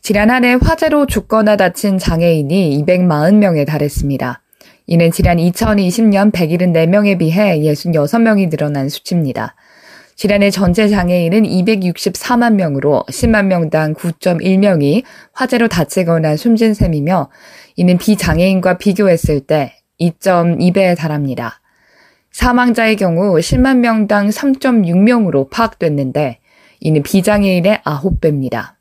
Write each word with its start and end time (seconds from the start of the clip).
지난 0.00 0.30
한 0.30 0.44
해 0.44 0.56
화재로 0.60 1.06
죽거나 1.06 1.56
다친 1.56 1.98
장애인이 1.98 2.82
240명에 2.86 3.66
달했습니다. 3.66 4.40
이는 4.86 5.10
지난 5.10 5.36
2020년 5.36 6.32
174명에 6.32 7.18
비해 7.18 7.58
66명이 7.58 8.48
늘어난 8.48 8.88
수치입니다. 8.88 9.54
지난해 10.16 10.50
전체 10.50 10.88
장애인은 10.88 11.42
264만 11.42 12.54
명으로 12.54 13.04
10만 13.08 13.46
명당 13.46 13.94
9.1명이 13.94 15.02
화재로 15.32 15.68
다치거나 15.68 16.36
숨진 16.36 16.74
셈이며 16.74 17.28
이는 17.76 17.98
비장애인과 17.98 18.78
비교했을 18.78 19.40
때 19.40 19.74
2.2배에 20.00 20.96
달합니다. 20.96 21.60
사망자의 22.32 22.96
경우 22.96 23.36
10만 23.36 23.78
명당 23.78 24.30
3.6명으로 24.30 25.50
파악됐는데 25.50 26.38
이는 26.80 27.02
비장애인의 27.02 27.82
9배입니다. 27.84 28.77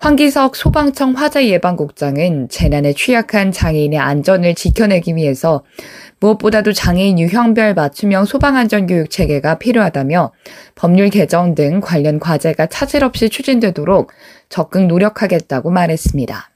황기석 0.00 0.56
소방청 0.56 1.12
화재 1.12 1.46
예방국장은 1.48 2.48
재난에 2.48 2.94
취약한 2.94 3.52
장애인의 3.52 3.98
안전을 3.98 4.54
지켜내기 4.54 5.14
위해서 5.14 5.62
무엇보다도 6.20 6.72
장애인 6.72 7.18
유형별 7.18 7.74
맞춤형 7.74 8.24
소방안전교육 8.24 9.10
체계가 9.10 9.58
필요하다며 9.58 10.32
법률 10.74 11.10
개정 11.10 11.54
등 11.54 11.80
관련 11.80 12.18
과제가 12.18 12.68
차질 12.68 13.04
없이 13.04 13.28
추진되도록 13.28 14.10
적극 14.48 14.86
노력하겠다고 14.86 15.70
말했습니다. 15.70 16.50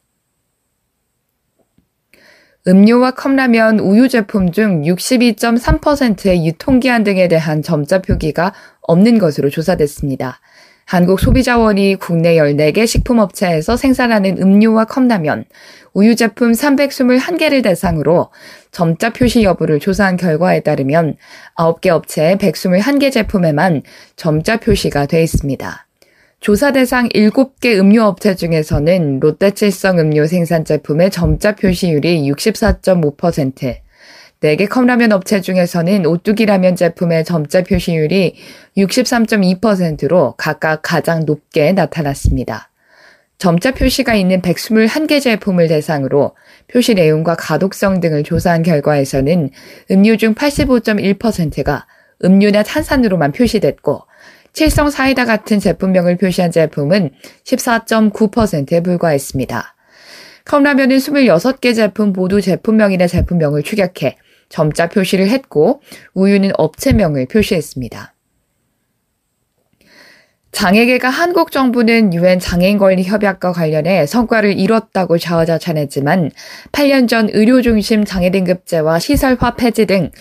음료와 2.66 3.10
컵라면, 3.10 3.78
우유 3.78 4.08
제품 4.08 4.52
중 4.52 4.80
62.3%의 4.84 6.46
유통기한 6.46 7.04
등에 7.04 7.28
대한 7.28 7.60
점자 7.60 8.00
표기가 8.00 8.54
없는 8.80 9.18
것으로 9.18 9.50
조사됐습니다. 9.50 10.40
한국소비자원이 10.86 11.96
국내 11.96 12.36
14개 12.36 12.86
식품업체에서 12.86 13.76
생산하는 13.76 14.38
음료와 14.40 14.84
컵라면, 14.84 15.44
우유 15.94 16.16
제품 16.16 16.52
321개를 16.52 17.62
대상으로 17.62 18.30
점자 18.70 19.10
표시 19.10 19.44
여부를 19.44 19.80
조사한 19.80 20.16
결과에 20.16 20.60
따르면 20.60 21.16
9개 21.56 21.88
업체의 21.88 22.36
121개 22.36 23.12
제품에만 23.12 23.82
점자 24.16 24.58
표시가 24.58 25.06
돼 25.06 25.22
있습니다. 25.22 25.86
조사 26.40 26.72
대상 26.72 27.08
7개 27.08 27.78
음료 27.78 28.02
업체 28.02 28.34
중에서는 28.34 29.20
롯데칠성 29.20 29.98
음료 29.98 30.26
생산 30.26 30.64
제품의 30.64 31.10
점자 31.10 31.54
표시율이 31.54 32.30
64.5%, 32.30 33.83
4개 34.40 34.68
컵라면 34.68 35.12
업체 35.12 35.40
중에서는 35.40 36.04
오뚜기 36.04 36.46
라면 36.46 36.76
제품의 36.76 37.24
점자 37.24 37.62
표시율이 37.62 38.34
63.2%로 38.76 40.34
각각 40.36 40.82
가장 40.82 41.24
높게 41.24 41.72
나타났습니다. 41.72 42.70
점자 43.38 43.72
표시가 43.72 44.14
있는 44.14 44.42
121개 44.42 45.20
제품을 45.20 45.68
대상으로 45.68 46.34
표시 46.68 46.94
내용과 46.94 47.34
가독성 47.36 48.00
등을 48.00 48.22
조사한 48.22 48.62
결과에서는 48.62 49.50
음료 49.90 50.16
중 50.16 50.34
85.1%가 50.34 51.86
음료나 52.24 52.62
탄산으로만 52.62 53.32
표시됐고 53.32 54.02
칠성 54.52 54.90
사이다 54.90 55.24
같은 55.24 55.58
제품명을 55.58 56.16
표시한 56.16 56.52
제품은 56.52 57.10
14.9%에 57.44 58.80
불과했습니다. 58.82 59.74
컵라면은 60.44 60.98
26개 60.98 61.74
제품 61.74 62.12
모두 62.12 62.40
제품명이나 62.40 63.06
제품명을 63.06 63.62
축약해 63.62 64.16
점자 64.54 64.88
표시를 64.88 65.28
했고 65.30 65.82
우유는 66.14 66.52
업체명을 66.56 67.26
표시했습니다. 67.26 68.14
장애계가 70.52 71.08
한국 71.08 71.50
정부는 71.50 72.14
유엔 72.14 72.38
장애인 72.38 72.78
권리 72.78 73.02
협약과 73.02 73.50
관련해 73.50 74.06
성과를 74.06 74.56
이뤘다고 74.56 75.18
자화자찬했지만 75.18 76.30
8년 76.70 77.08
전 77.08 77.28
의료 77.32 77.62
중심 77.62 78.04
장애 78.04 78.30
등급제와 78.30 79.00
시설화 79.00 79.56
폐지 79.56 79.86
등 79.86 80.12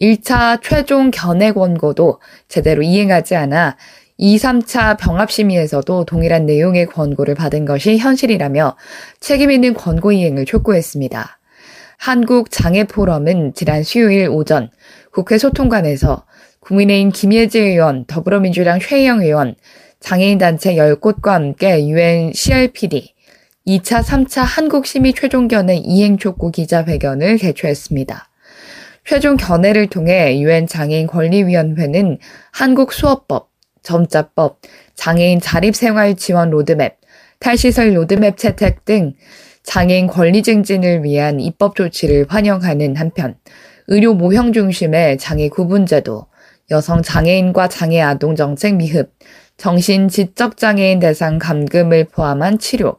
1차 0.00 0.62
최종 0.62 1.10
견해 1.10 1.52
권고도 1.52 2.18
제대로 2.48 2.80
이행하지 2.80 3.36
않아 3.36 3.76
2, 4.16 4.38
3차 4.38 4.96
병합심의에서도 4.98 6.06
동일한 6.06 6.46
내용의 6.46 6.86
권고를 6.86 7.34
받은 7.34 7.66
것이 7.66 7.98
현실이라며 7.98 8.76
책임 9.20 9.50
있는 9.50 9.74
권고 9.74 10.12
이행을 10.12 10.46
촉구했습니다. 10.46 11.41
한국장애포럼은 12.02 13.54
지난 13.54 13.84
수요일 13.84 14.28
오전 14.28 14.70
국회 15.12 15.38
소통관에서 15.38 16.24
국민의힘 16.58 17.12
김예지 17.12 17.60
의원, 17.60 18.06
더불어민주당 18.06 18.80
최영 18.80 19.22
의원, 19.22 19.54
장애인단체 20.00 20.74
10곳과 20.74 21.28
함께 21.28 21.86
유엔 21.86 22.32
CRPD 22.34 23.14
2차, 23.68 24.02
3차 24.02 24.42
한국심의 24.42 25.12
최종 25.12 25.46
견해 25.46 25.76
이행 25.76 26.18
촉구 26.18 26.50
기자회견을 26.50 27.36
개최했습니다. 27.36 28.28
최종 29.04 29.36
견해를 29.36 29.86
통해 29.86 30.40
유엔 30.40 30.66
장애인 30.66 31.06
권리위원회는 31.06 32.18
한국 32.50 32.92
수업법, 32.92 33.50
점자법, 33.84 34.60
장애인 34.96 35.38
자립생활 35.38 36.16
지원 36.16 36.50
로드맵, 36.50 36.98
탈시설 37.38 37.96
로드맵 37.96 38.36
채택 38.36 38.84
등 38.84 39.14
장애인 39.62 40.06
권리 40.06 40.42
증진을 40.42 41.04
위한 41.04 41.40
입법 41.40 41.76
조치를 41.76 42.26
환영하는 42.28 42.96
한편 42.96 43.36
의료 43.88 44.14
모형 44.14 44.52
중심의 44.52 45.18
장애 45.18 45.48
구분제도, 45.48 46.26
여성 46.70 47.02
장애인과 47.02 47.68
장애 47.68 48.00
아동 48.00 48.36
정책 48.36 48.76
미흡, 48.76 49.10
정신 49.56 50.08
지적 50.08 50.56
장애인 50.56 51.00
대상 51.00 51.38
감금을 51.38 52.04
포함한 52.04 52.58
치료, 52.58 52.96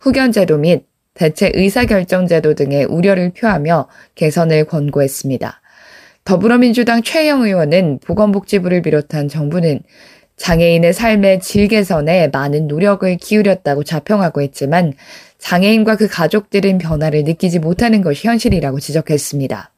후견제도 0.00 0.58
및 0.58 0.86
대체 1.14 1.50
의사결정제도 1.52 2.54
등에 2.54 2.84
우려를 2.84 3.32
표하며 3.32 3.88
개선을 4.14 4.66
권고했습니다. 4.66 5.60
더불어민주당 6.24 7.02
최혜영 7.02 7.42
의원은 7.42 8.00
보건복지부를 8.04 8.82
비롯한 8.82 9.28
정부는 9.28 9.80
장애인의 10.36 10.92
삶의 10.92 11.40
질 11.40 11.68
개선에 11.68 12.28
많은 12.28 12.68
노력을 12.68 13.16
기울였다고 13.16 13.84
자평하고 13.84 14.42
있지만 14.42 14.92
장애인과 15.38 15.96
그 15.96 16.08
가족들은 16.08 16.78
변화를 16.78 17.24
느끼지 17.24 17.58
못하는 17.58 18.02
것이 18.02 18.26
현실이라고 18.26 18.80
지적했습니다. 18.80 19.70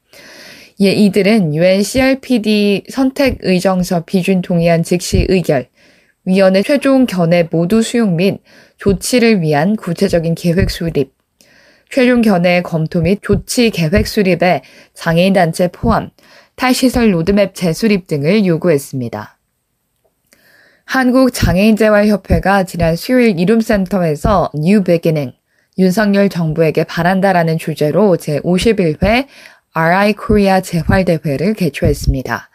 이에 0.79 0.93
이들은 0.93 1.55
UN 1.55 1.83
CRPD 1.83 2.83
선택 2.89 3.39
의정서 3.41 4.05
비준 4.05 4.41
동의안 4.41 4.83
즉시 4.83 5.25
의결, 5.27 5.67
위원회 6.23 6.61
최종 6.61 7.05
견해 7.05 7.47
모두 7.49 7.81
수용 7.81 8.15
및 8.15 8.39
조치를 8.77 9.41
위한 9.41 9.75
구체적인 9.75 10.35
계획 10.35 10.69
수립, 10.69 11.13
최종 11.89 12.21
견해 12.21 12.61
검토 12.61 13.01
및 13.01 13.19
조치 13.21 13.71
계획 13.71 14.07
수립에 14.07 14.61
장애인 14.93 15.33
단체 15.33 15.69
포함, 15.69 16.11
탈시설 16.55 17.13
로드맵 17.13 17.55
재수립 17.55 18.07
등을 18.07 18.45
요구했습니다. 18.45 19.38
한국장애인재활협회가 20.89 22.63
지난 22.63 22.95
수요일 22.95 23.39
이룸센터에서 23.39 24.49
New 24.55 24.83
Beginning, 24.83 25.33
윤석열 25.77 26.29
정부에게 26.29 26.83
바란다라는 26.83 27.59
주제로 27.59 28.17
제51회 28.17 29.27
RI 29.73 30.13
Korea 30.13 30.61
재활대회를 30.61 31.53
개최했습니다. 31.53 32.49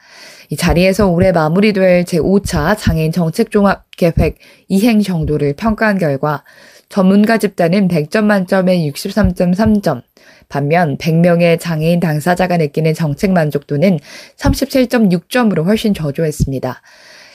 이 0.51 0.57
자리에서 0.57 1.07
올해 1.07 1.31
마무리될 1.31 2.03
제5차 2.07 2.77
장애인 2.77 3.13
정책종합계획 3.13 4.39
이행 4.67 5.01
정도를 5.01 5.55
평가한 5.55 5.99
결과 5.99 6.43
전문가 6.89 7.39
집단은 7.39 7.87
100점 7.87 8.25
만점에 8.25 8.79
63.3점, 8.91 10.03
반면 10.49 10.99
100명의 10.99 11.61
장애인 11.61 12.01
당사자가 12.01 12.57
느끼는 12.57 12.95
정책 12.95 13.31
만족도는 13.31 14.01
37.6점으로 14.37 15.65
훨씬 15.67 15.95
저조했습니다. 15.95 16.83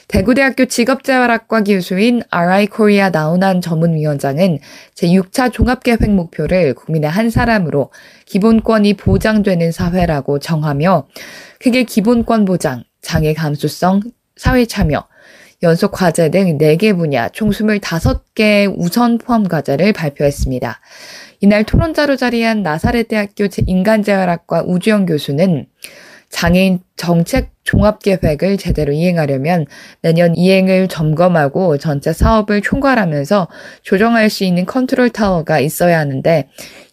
대구대학교 0.09 0.65
직업재활학과 0.65 1.63
교수인 1.63 2.23
RI 2.31 2.65
코리아 2.65 3.11
나훈한 3.11 3.61
전문위원장은 3.61 4.57
제6차 4.95 5.53
종합계획 5.53 6.09
목표를 6.09 6.73
국민의 6.73 7.11
한 7.11 7.29
사람으로 7.29 7.91
기본권이 8.25 8.95
보장되는 8.95 9.71
사회라고 9.71 10.39
정하며 10.39 11.07
그게 11.59 11.83
기본권 11.83 12.45
보장, 12.45 12.83
장애 13.03 13.35
감수성, 13.35 14.01
사회 14.35 14.65
참여, 14.65 15.07
연속 15.61 15.91
과제 15.91 16.31
등 16.31 16.57
4개 16.57 16.97
분야 16.97 17.29
총 17.29 17.51
25개 17.51 18.73
우선 18.77 19.19
포함 19.19 19.47
과제를 19.47 19.93
발표했습니다. 19.93 20.79
이날 21.41 21.63
토론자로 21.63 22.15
자리한 22.15 22.63
나사렛 22.63 23.09
대학교 23.09 23.47
인간재활학과 23.63 24.63
우주영 24.63 25.05
교수는 25.05 25.67
장애인 26.29 26.79
정책 26.95 27.51
종합계획을 27.63 28.57
제대로 28.57 28.91
이행하려면 28.91 29.65
매년 30.01 30.35
이행을 30.35 30.87
점검하고 30.87 31.77
전체 31.77 32.13
사업을 32.13 32.61
총괄하면서 32.61 33.47
조정할 33.83 34.29
수 34.29 34.43
있는 34.43 34.65
컨트롤 34.65 35.09
타워가 35.09 35.59
있어야 35.59 35.99
하는데 35.99 36.47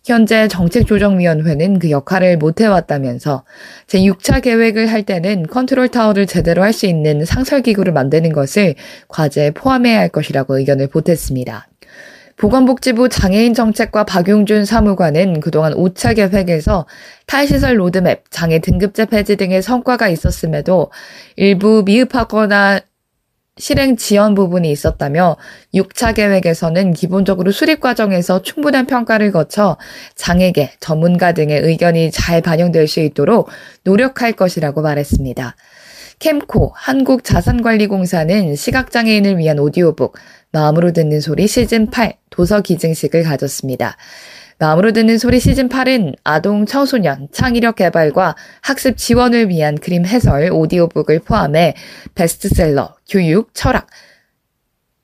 현재 0.05 0.47
정책조정위원회는 0.49 1.79
그 1.81 1.91
역할을 1.91 2.37
못해왔다면서 2.38 3.44
제6차 3.88 4.43
계획을 4.43 4.87
할 4.87 5.03
때는 5.03 5.47
컨트롤 5.49 5.88
타워를 5.88 6.27
제대로 6.27 6.62
할 6.62 6.73
수 6.73 6.87
있는 6.87 7.25
상설기구를 7.25 7.94
만드는 7.94 8.33
것을 8.35 8.75
과제에 9.09 9.53
포함해야 9.53 9.99
할 9.99 10.11
것이라고 10.11 10.59
의견을 10.59 10.88
보탰습니다. 10.88 11.69
보건복지부 12.37 13.09
장애인 13.09 13.55
정책과 13.55 14.05
박용준 14.05 14.67
사무관은 14.67 15.41
그동안 15.41 15.73
5차 15.73 16.17
계획에서 16.17 16.87
탈시설 17.27 17.81
로드맵, 17.81 18.25
장애 18.31 18.59
등급제 18.59 19.06
폐지 19.06 19.37
등의 19.37 19.62
성과가 19.62 20.09
있었음에도 20.09 20.91
일부 21.37 21.83
미흡하거나 21.87 22.81
실행 23.59 23.97
지연 23.97 24.35
부분이 24.35 24.71
있었다며 24.71 25.38
6차 25.73 26.15
계획에서는 26.15 26.93
기본적으로 26.93 27.53
수립 27.53 27.81
과정에서 27.81 28.43
충분한 28.43 28.87
평가를 28.87 29.33
거쳐 29.33 29.79
장애계, 30.15 30.73
전문가 30.79 31.33
등의 31.33 31.62
의견이 31.62 32.11
잘 32.11 32.43
반영될 32.43 32.87
수 32.87 33.00
있도록 33.00 33.49
노력할 33.83 34.33
것이라고 34.33 34.83
말했습니다. 34.83 35.56
캠코 36.19 36.73
한국자산관리공사는 36.75 38.57
시각장애인을 38.57 39.37
위한 39.39 39.59
오디오북 39.59 40.17
마음으로 40.51 40.93
듣는 40.93 41.21
소리 41.21 41.47
시즌 41.47 41.91
8 41.91 42.15
도서 42.31 42.63
기증식을 42.63 43.23
가졌습니다. 43.23 43.97
마음으로 44.59 44.93
듣는 44.93 45.19
소리 45.19 45.39
시즌 45.39 45.69
8은 45.69 46.15
아동 46.25 46.65
청소년 46.65 47.29
창의력 47.33 47.77
개발과 47.77 48.35
학습 48.63 48.97
지원을 48.97 49.51
위한 49.51 49.77
그림 49.77 50.07
해설 50.07 50.49
오디오북을 50.51 51.21
포함해 51.21 51.75
베스트셀러, 52.15 52.97
교육, 53.11 53.51
철학, 53.53 53.87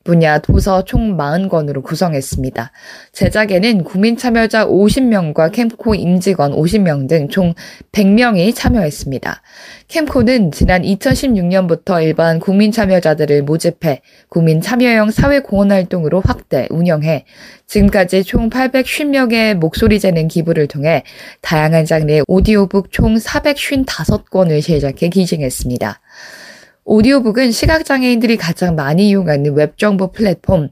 분야 0.05 0.39
도서 0.39 0.85
총 0.85 1.17
40권으로 1.17 1.83
구성했습니다. 1.83 2.73
제작에는 3.13 3.85
국민 3.85 4.17
참여자 4.17 4.67
50명과 4.67 5.51
캠코 5.53 5.95
임직원 5.97 6.53
50명 6.53 7.09
등 7.09 7.33
총 7.33 7.55
100명이 7.93 8.55
참여했습니다. 8.55 9.43
캠코는 9.89 10.53
지난 10.53 10.83
2016년부터 10.83 12.03
일반 12.03 12.41
국민 12.41 12.73
참여자들을 12.73 13.43
모집해 13.43 14.03
국민 14.29 14.61
참여형 14.61 15.11
사회 15.11 15.41
공헌 15.41 15.73
활동으로 15.73 16.21
확대 16.21 16.67
운영해 16.71 17.25
지금까지 17.67 18.25
총 18.25 18.51
850명의 18.51 19.55
목소리 19.55 19.99
재는 19.99 20.29
기부를 20.29 20.67
통해 20.67 21.05
다양한 21.41 21.87
장르의 21.87 22.25
오디오북 22.29 22.93
총 22.93 23.17
455권을 23.17 24.63
제작해 24.63 25.09
기증했습니다. 25.09 26.01
오디오북은 26.85 27.53
시각장애인들이 27.53 28.37
가장 28.37 28.75
많이 28.75 29.09
이용하는 29.09 29.55
웹정보 29.55 30.11
플랫폼 30.11 30.69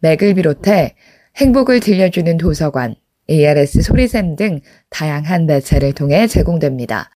맥을 0.00 0.34
비롯해 0.34 0.96
행복을 1.36 1.78
들려주는 1.78 2.36
도서관, 2.36 2.96
ARS 3.30 3.80
소리샘 3.82 4.34
등 4.34 4.60
다양한 4.90 5.46
매체를 5.46 5.92
통해 5.92 6.26
제공됩니다. 6.26 7.10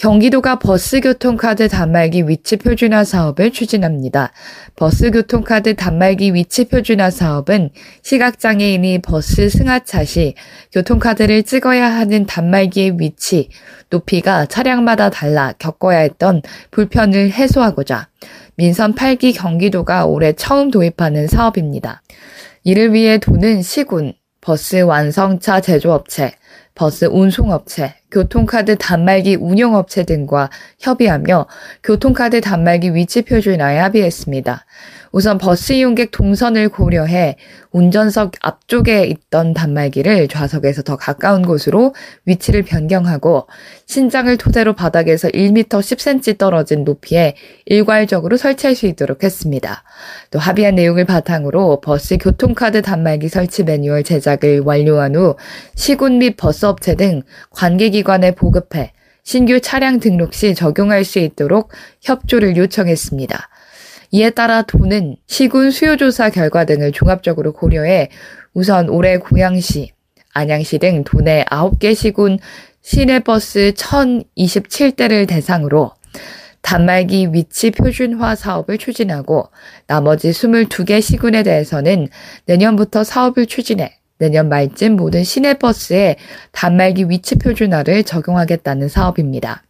경기도가 0.00 0.58
버스교통카드 0.58 1.68
단말기 1.68 2.26
위치 2.26 2.56
표준화 2.56 3.04
사업을 3.04 3.52
추진합니다. 3.52 4.32
버스교통카드 4.76 5.76
단말기 5.76 6.32
위치 6.32 6.64
표준화 6.64 7.10
사업은 7.10 7.68
시각장애인이 8.00 9.02
버스 9.02 9.50
승하차 9.50 10.04
시 10.04 10.36
교통카드를 10.72 11.42
찍어야 11.42 11.86
하는 11.86 12.24
단말기의 12.24 12.94
위치, 12.98 13.50
높이가 13.90 14.46
차량마다 14.46 15.10
달라 15.10 15.52
겪어야 15.58 15.98
했던 15.98 16.40
불편을 16.70 17.32
해소하고자 17.32 18.08
민선 18.56 18.94
8기 18.94 19.36
경기도가 19.36 20.06
올해 20.06 20.32
처음 20.32 20.70
도입하는 20.70 21.26
사업입니다. 21.26 22.00
이를 22.64 22.94
위해 22.94 23.18
도는 23.18 23.60
시군, 23.60 24.14
버스 24.40 24.80
완성차 24.80 25.60
제조업체, 25.60 26.32
버스 26.74 27.04
운송업체, 27.04 27.94
교통카드 28.10 28.76
단말기 28.76 29.36
운영업체 29.36 30.04
등과 30.04 30.50
협의하며 30.78 31.46
교통카드 31.82 32.40
단말기 32.40 32.94
위치 32.94 33.22
표준화에 33.22 33.78
합의했습니다. 33.78 34.64
우선 35.12 35.38
버스 35.38 35.72
이용객 35.72 36.12
동선을 36.12 36.68
고려해 36.68 37.36
운전석 37.72 38.32
앞쪽에 38.40 39.04
있던 39.06 39.54
단말기를 39.54 40.28
좌석에서 40.28 40.82
더 40.82 40.96
가까운 40.96 41.42
곳으로 41.42 41.94
위치를 42.26 42.62
변경하고 42.62 43.48
신장을 43.86 44.36
토대로 44.36 44.74
바닥에서 44.74 45.28
1m 45.28 45.68
10cm 45.68 46.38
떨어진 46.38 46.84
높이에 46.84 47.34
일괄적으로 47.66 48.36
설치할 48.36 48.76
수 48.76 48.86
있도록 48.86 49.24
했습니다. 49.24 49.82
또 50.30 50.38
합의한 50.38 50.76
내용을 50.76 51.04
바탕으로 51.04 51.80
버스 51.80 52.16
교통카드 52.16 52.82
단말기 52.82 53.28
설치 53.28 53.64
매뉴얼 53.64 54.04
제작을 54.04 54.60
완료한 54.60 55.16
후 55.16 55.36
시군 55.74 56.18
및 56.18 56.36
버스업체 56.36 56.94
등 56.94 57.22
관계기관에 57.50 58.32
보급해 58.36 58.92
신규 59.22 59.60
차량 59.60 60.00
등록 60.00 60.34
시 60.34 60.54
적용할 60.54 61.04
수 61.04 61.18
있도록 61.18 61.70
협조를 62.00 62.56
요청했습니다. 62.56 63.49
이에 64.12 64.30
따라 64.30 64.62
도는 64.62 65.16
시군 65.26 65.70
수요조사 65.70 66.30
결과 66.30 66.64
등을 66.64 66.92
종합적으로 66.92 67.52
고려해 67.52 68.10
우선 68.54 68.88
올해 68.88 69.18
고양시, 69.18 69.92
안양시 70.32 70.78
등 70.78 71.04
도내 71.04 71.44
9개 71.50 71.94
시군 71.94 72.38
시내버스 72.82 73.74
1027대를 73.76 75.28
대상으로 75.28 75.92
단말기 76.62 77.32
위치 77.32 77.70
표준화 77.70 78.34
사업을 78.34 78.78
추진하고 78.78 79.48
나머지 79.86 80.30
22개 80.30 81.00
시군에 81.00 81.42
대해서는 81.42 82.08
내년부터 82.46 83.04
사업을 83.04 83.46
추진해 83.46 83.96
내년 84.18 84.48
말쯤 84.48 84.96
모든 84.96 85.24
시내버스에 85.24 86.16
단말기 86.52 87.08
위치 87.08 87.36
표준화를 87.36 88.04
적용하겠다는 88.04 88.88
사업입니다. 88.88 89.62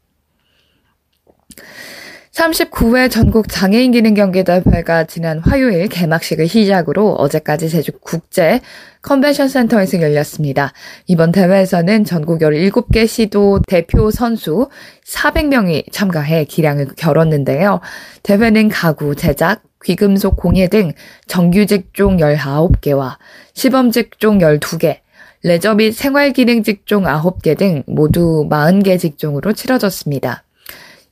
39회 2.40 3.10
전국 3.10 3.48
장애인 3.48 3.92
기능 3.92 4.14
경기 4.14 4.42
대회가 4.44 5.04
지난 5.04 5.40
화요일 5.40 5.88
개막식을 5.88 6.48
시작으로 6.48 7.12
어제까지 7.16 7.68
제주 7.68 7.92
국제 8.00 8.60
컨벤션 9.02 9.46
센터에서 9.46 10.00
열렸습니다. 10.00 10.72
이번 11.06 11.32
대회에서는 11.32 12.04
전국 12.06 12.40
17개 12.40 13.06
시도 13.06 13.60
대표 13.68 14.10
선수 14.10 14.70
400명이 15.04 15.92
참가해 15.92 16.44
기량을 16.44 16.94
겨뤘는데요. 16.96 17.80
대회는 18.22 18.70
가구, 18.70 19.14
제작, 19.14 19.62
귀금속 19.84 20.36
공예 20.36 20.68
등 20.68 20.92
정규 21.26 21.66
직 21.66 21.92
종 21.92 22.16
19개와 22.16 23.18
시범 23.52 23.90
직 23.90 24.18
종 24.18 24.38
12개, 24.38 25.00
레저 25.42 25.74
및 25.74 25.92
생활 25.92 26.32
기능 26.32 26.62
직종 26.62 27.04
9개 27.04 27.58
등 27.58 27.82
모두 27.86 28.46
40개 28.48 28.98
직종으로 28.98 29.52
치러졌습니다. 29.52 30.44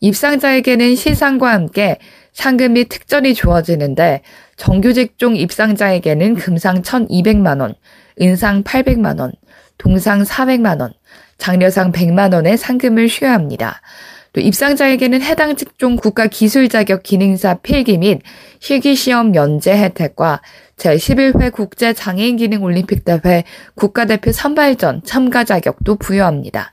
입상자에게는 0.01 0.97
시상과 0.97 1.53
함께 1.53 1.99
상금 2.33 2.75
및 2.75 2.89
특전이 2.89 3.35
주어지는데 3.35 4.23
정규직 4.57 5.19
종 5.19 5.37
입상자에게는 5.37 6.35
금상 6.37 6.83
1,200만 6.83 7.61
원, 7.61 7.75
은상 8.21 8.63
800만 8.63 9.21
원, 9.21 9.33
동상 9.77 10.23
400만 10.23 10.81
원, 10.81 10.93
장려상 11.39 11.93
100만 11.93 12.35
원의 12.35 12.57
상금을 12.57 13.09
수여합니다. 13.09 13.81
또 14.33 14.41
입상자에게는 14.41 15.23
해당 15.23 15.57
직종 15.57 15.97
국가 15.97 16.27
기술 16.27 16.69
자격 16.69 17.03
기능사 17.03 17.55
필기 17.55 17.97
및 17.99 18.21
실기 18.61 18.95
시험 18.95 19.33
면제 19.33 19.77
혜택과 19.77 20.43
제11회 20.77 21.51
국제 21.51 21.93
장애인 21.93 22.37
기능 22.37 22.63
올림픽 22.63 23.05
대회 23.05 23.45
국가대표 23.75 24.33
선발전 24.33 25.03
참가 25.05 25.45
자격도 25.45 25.97
부여합니다. 25.97 26.73